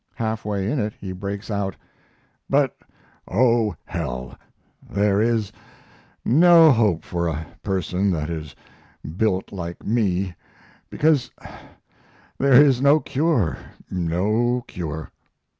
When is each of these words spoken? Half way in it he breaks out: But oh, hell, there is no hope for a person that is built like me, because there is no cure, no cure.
Half 0.15 0.45
way 0.45 0.67
in 0.67 0.79
it 0.79 0.93
he 0.99 1.11
breaks 1.11 1.51
out: 1.51 1.75
But 2.49 2.75
oh, 3.27 3.75
hell, 3.85 4.35
there 4.89 5.21
is 5.21 5.51
no 6.25 6.71
hope 6.71 7.03
for 7.03 7.27
a 7.27 7.45
person 7.61 8.09
that 8.09 8.27
is 8.27 8.55
built 9.15 9.51
like 9.51 9.85
me, 9.85 10.33
because 10.89 11.29
there 12.39 12.53
is 12.65 12.81
no 12.81 12.99
cure, 12.99 13.59
no 13.91 14.63
cure. 14.65 15.11